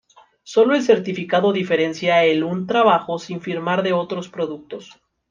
[0.41, 4.89] Solo el certificado diferencia el un trabajo sin firmar de otros productos.